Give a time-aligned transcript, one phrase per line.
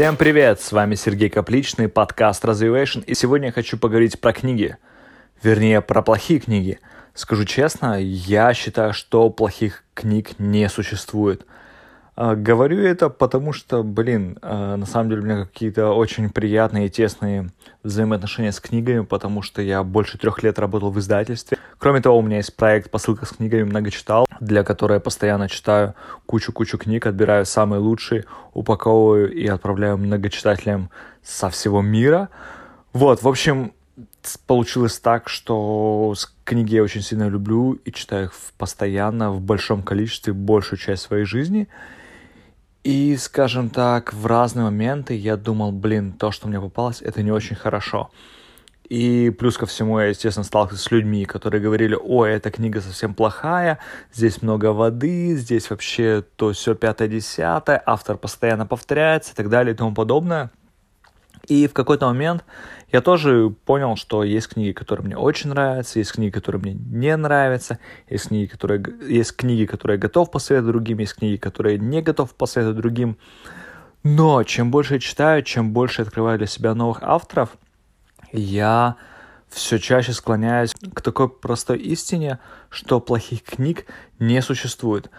[0.00, 0.62] Всем привет!
[0.62, 4.78] С вами Сергей Капличный, подкаст Развивation, и сегодня я хочу поговорить про книги.
[5.42, 6.80] Вернее, про плохие книги.
[7.12, 11.44] Скажу честно, я считаю, что плохих книг не существует.
[12.22, 16.88] А, говорю это потому, что, блин, а, на самом деле у меня какие-то очень приятные
[16.88, 17.48] и тесные
[17.82, 21.56] взаимоотношения с книгами, потому что я больше трех лет работал в издательстве.
[21.78, 25.48] Кроме того, у меня есть проект «Посылка с книгами много читал», для которой я постоянно
[25.48, 25.94] читаю
[26.26, 30.90] кучу-кучу книг, отбираю самые лучшие, упаковываю и отправляю многочитателям
[31.22, 32.28] со всего мира.
[32.92, 33.72] Вот, в общем,
[34.46, 36.12] получилось так, что
[36.44, 41.24] книги я очень сильно люблю и читаю их постоянно, в большом количестве, большую часть своей
[41.24, 41.66] жизни—
[42.82, 47.30] и, скажем так, в разные моменты я думал, блин, то, что мне попалось, это не
[47.30, 48.10] очень хорошо.
[48.88, 53.14] И плюс ко всему я, естественно, сталкивался с людьми, которые говорили, ой, эта книга совсем
[53.14, 53.78] плохая,
[54.12, 59.76] здесь много воды, здесь вообще то все пятое-десятое, автор постоянно повторяется и так далее и
[59.76, 60.50] тому подобное.
[61.46, 62.44] И в какой-то момент
[62.92, 67.16] я тоже понял, что есть книги, которые мне очень нравятся, есть книги, которые мне не
[67.16, 71.80] нравятся, есть книги, которые, есть книги, которые я готов посоветовать другим, есть книги, которые я
[71.80, 73.16] не готов посоветовать другим.
[74.02, 77.50] Но чем больше я читаю, чем больше открываю для себя новых авторов,
[78.32, 78.96] я
[79.48, 82.38] все чаще склоняюсь к такой простой истине,
[82.70, 83.86] что плохих книг
[84.18, 85.10] не существует.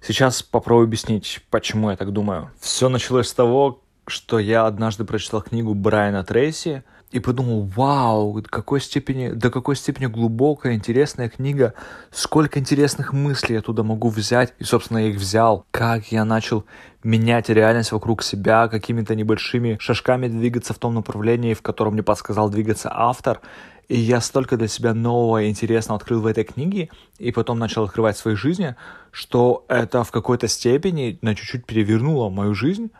[0.00, 2.50] Сейчас попробую объяснить, почему я так думаю.
[2.60, 8.80] Все началось с того, что я однажды прочитал книгу Брайана Трейси и подумал, вау, какой
[8.80, 11.74] степени, до какой степени глубокая, интересная книга,
[12.10, 16.64] сколько интересных мыслей я туда могу взять, и, собственно, я их взял, как я начал
[17.04, 22.50] менять реальность вокруг себя, какими-то небольшими шажками двигаться в том направлении, в котором мне подсказал
[22.50, 23.40] двигаться автор,
[23.88, 27.84] и я столько для себя нового и интересного открыл в этой книге, и потом начал
[27.84, 28.74] открывать в своей жизни,
[29.12, 32.90] что это в какой-то степени на чуть-чуть перевернуло мою жизнь,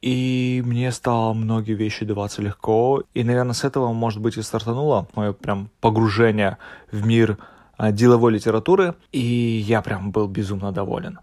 [0.00, 3.02] и мне стало многие вещи даваться легко.
[3.14, 6.58] И, наверное, с этого, может быть, и стартануло мое прям погружение
[6.92, 7.38] в мир
[7.76, 8.94] а, деловой литературы.
[9.12, 11.18] И я прям был безумно доволен.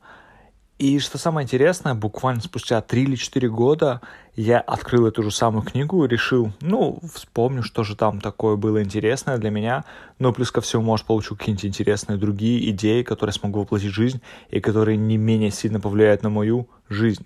[0.77, 4.01] И что самое интересное, буквально спустя 3 или 4 года
[4.35, 8.83] я открыл эту же самую книгу и решил, ну, вспомню, что же там такое было
[8.83, 9.85] интересное для меня,
[10.19, 14.21] но плюс ко всему, может, получу какие-нибудь интересные другие идеи, которые смогу воплотить в жизнь
[14.49, 17.25] и которые не менее сильно повлияют на мою жизнь.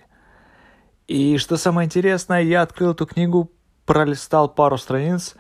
[1.09, 3.52] И что самое интересное, я открыл эту книгу,
[3.88, 5.36] пролистал пару страниц,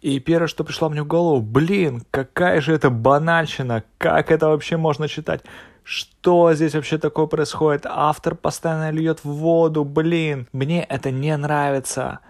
[0.00, 4.78] и первое, что пришло мне в голову, блин, какая же это банальщина, как это вообще
[4.78, 5.42] можно читать?
[5.82, 7.84] Что здесь вообще такое происходит?
[7.84, 12.20] Автор постоянно льет в воду, блин, мне это не нравится.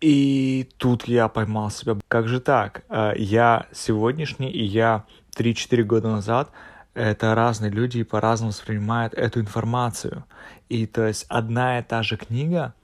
[0.00, 2.84] И тут я поймал себя, как же так?
[2.88, 5.04] Э, я сегодняшний и я
[5.36, 6.48] 3-4 года назад–
[6.94, 10.24] это разные люди по-разному воспринимают эту информацию.
[10.68, 12.74] И то есть одна и та же книга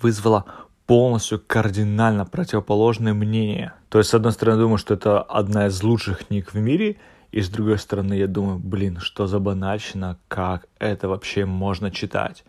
[0.00, 0.44] вызвала
[0.86, 3.72] полностью кардинально противоположное мнение.
[3.88, 6.96] То есть, с одной стороны, я думаю, что это одна из лучших книг в мире,
[7.30, 12.44] и с другой стороны, я думаю, блин, что за банальщина, как это вообще можно читать.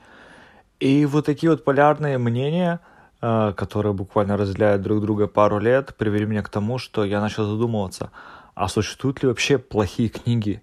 [0.80, 2.80] И вот такие вот полярные мнения,
[3.22, 7.46] э, которые буквально разделяют друг друга пару лет, привели меня к тому, что я начал
[7.46, 8.10] задумываться–
[8.56, 10.62] а существуют ли вообще плохие книги?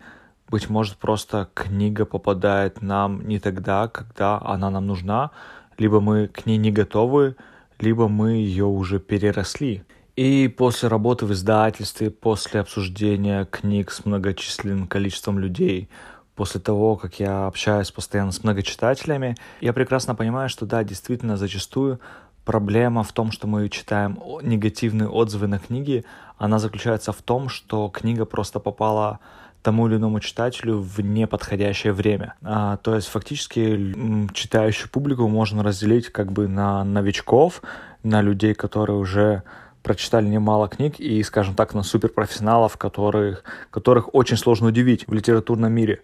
[0.49, 5.31] Быть может, просто книга попадает нам не тогда, когда она нам нужна,
[5.77, 7.37] либо мы к ней не готовы,
[7.79, 9.85] либо мы ее уже переросли.
[10.17, 15.89] И после работы в издательстве, после обсуждения книг с многочисленным количеством людей,
[16.35, 22.01] после того, как я общаюсь постоянно с многочитателями, я прекрасно понимаю, что да, действительно, зачастую
[22.49, 26.07] проблема в том, что мы читаем негативные отзывы на книги,
[26.39, 29.19] она заключается в том, что книга просто попала
[29.63, 32.37] тому или иному читателю в неподходящее время.
[32.43, 33.95] А, то есть фактически
[34.33, 37.61] читающую публику можно разделить как бы на новичков,
[38.03, 39.43] на людей, которые уже
[39.83, 45.71] прочитали немало книг, и, скажем так, на суперпрофессионалов, которых, которых очень сложно удивить в литературном
[45.71, 46.01] мире.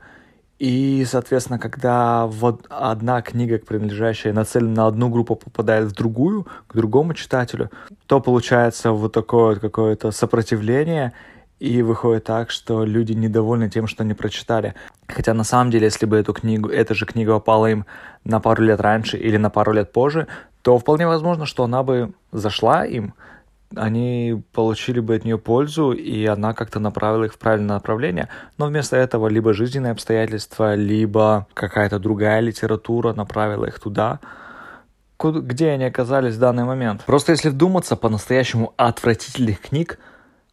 [0.59, 6.77] И, соответственно, когда вот одна книга, принадлежащая, нацелена на одну группу, попадает в другую, к
[6.77, 7.71] другому читателю,
[8.07, 11.13] то получается вот такое вот какое-то сопротивление,
[11.61, 14.75] и выходит так, что люди недовольны тем, что не прочитали.
[15.07, 17.87] Хотя на самом деле, если бы эту книгу, эта же книга попала им
[18.25, 20.27] на пару лет раньше или на пару лет позже,
[20.63, 23.15] то вполне возможно, что она бы зашла им,
[23.77, 28.29] они получили бы от нее пользу, и она как-то направила их в правильное направление.
[28.59, 34.21] Но вместо этого либо жизненные обстоятельства, либо какая-то другая литература направила их туда,
[35.19, 37.05] где они оказались в данный момент.
[37.05, 39.99] Просто если вдуматься, по-настоящему отвратительных книг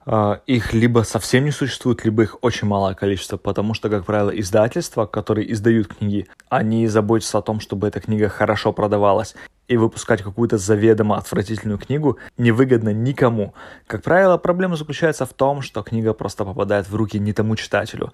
[0.03, 4.31] Uh, их либо совсем не существует, либо их очень малое количество, потому что, как правило,
[4.31, 9.35] издательства, которые издают книги, они заботятся о том, чтобы эта книга хорошо продавалась.
[9.71, 13.53] И выпускать какую-то заведомо отвратительную книгу невыгодно никому.
[13.87, 18.11] Как правило, проблема заключается в том, что книга просто попадает в руки не тому читателю.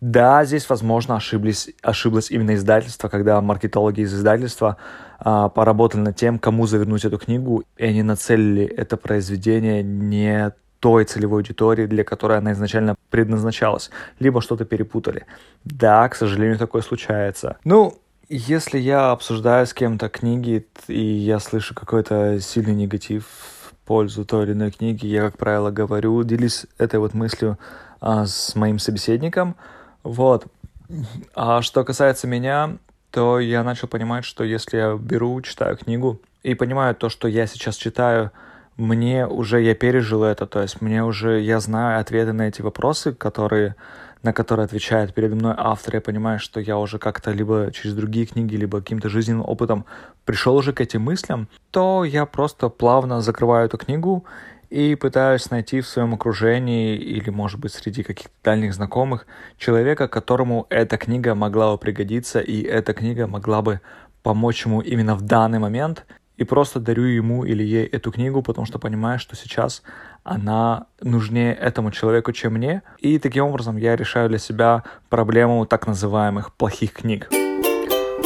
[0.00, 4.76] Да, здесь, возможно, ошиблись, ошиблось именно издательство, когда маркетологи из издательства
[5.18, 11.04] а, поработали над тем, кому завернуть эту книгу, и они нацелили это произведение не той
[11.04, 13.90] целевой аудитории, для которой она изначально предназначалась,
[14.20, 15.26] либо что-то перепутали.
[15.64, 17.56] Да, к сожалению, такое случается.
[17.64, 17.98] Ну,
[18.30, 24.44] если я обсуждаю с кем-то книги, и я слышу какой-то сильный негатив в пользу той
[24.44, 27.58] или иной книги, я, как правило, говорю, делюсь этой вот мыслью
[28.00, 29.56] а, с моим собеседником,
[30.04, 30.46] вот.
[31.34, 32.78] А что касается меня,
[33.10, 37.46] то я начал понимать, что если я беру, читаю книгу и понимаю то, что я
[37.46, 38.30] сейчас читаю,
[38.76, 43.12] мне уже, я пережил это, то есть мне уже, я знаю ответы на эти вопросы,
[43.12, 43.74] которые,
[44.22, 48.26] на которые отвечает передо мной автор, я понимаю, что я уже как-то либо через другие
[48.26, 49.86] книги, либо каким-то жизненным опытом
[50.24, 54.24] пришел уже к этим мыслям, то я просто плавно закрываю эту книгу
[54.68, 59.26] и пытаюсь найти в своем окружении или, может быть, среди каких-то дальних знакомых
[59.58, 63.80] человека, которому эта книга могла бы пригодиться, и эта книга могла бы
[64.22, 66.04] помочь ему именно в данный момент,
[66.36, 69.82] и просто дарю ему или ей эту книгу, потому что понимаю, что сейчас
[70.22, 72.82] она нужнее этому человеку, чем мне.
[72.98, 77.28] И таким образом я решаю для себя проблему так называемых плохих книг.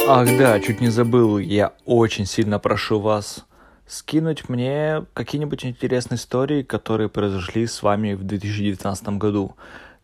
[0.07, 3.45] Ах да, чуть не забыл, я очень сильно прошу вас
[3.87, 9.55] скинуть мне какие-нибудь интересные истории, которые произошли с вами в 2019 году.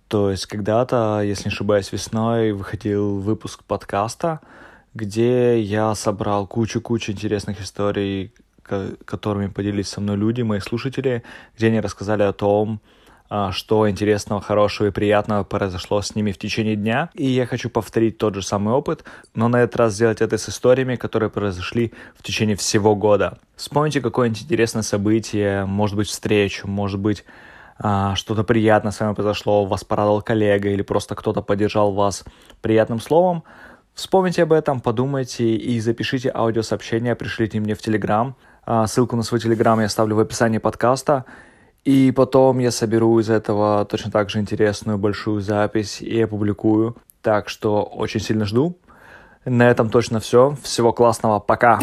[0.07, 4.41] То есть когда-то, если не ошибаюсь, весной выходил выпуск подкаста,
[4.93, 8.33] где я собрал кучу-кучу интересных историй,
[9.05, 11.23] которыми поделились со мной люди, мои слушатели,
[11.57, 12.81] где они рассказали о том,
[13.33, 17.09] а, что интересного, хорошего и приятного произошло с ними в течение дня.
[17.13, 20.49] И я хочу повторить тот же самый опыт, но на этот раз сделать это с
[20.49, 23.37] историями, которые произошли в течение всего года.
[23.55, 27.23] Вспомните какое-нибудь интересное событие, может быть, встречу, может быть,
[27.79, 32.25] а, что-то приятное с вами произошло, вас порадовал коллега или просто кто-то поддержал вас
[32.59, 33.43] приятным словом.
[33.93, 38.35] Вспомните об этом, подумайте и запишите аудиосообщение, пришлите мне в Телеграм.
[38.65, 41.25] Ссылку на свой Телеграм я оставлю в описании подкаста.
[41.83, 46.95] И потом я соберу из этого точно так же интересную большую запись и опубликую.
[47.21, 48.77] Так что очень сильно жду.
[49.45, 50.55] На этом точно все.
[50.61, 51.39] Всего классного.
[51.39, 51.79] Пока.